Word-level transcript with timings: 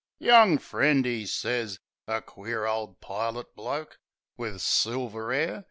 "Young 0.17 0.57
friend," 0.57 1.05
'e 1.05 1.27
sez... 1.27 1.79
A 2.07 2.23
queer 2.23 2.65
ole 2.65 2.95
pilot 3.01 3.55
bloke, 3.55 3.99
Wiv 4.35 4.59
silver 4.59 5.31
'air. 5.31 5.59